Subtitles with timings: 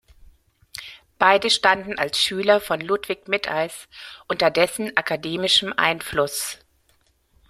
[1.19, 3.87] Beide standen als Schüler von Ludwig Mitteis
[4.27, 6.57] unter dessen akademischem Einfluss.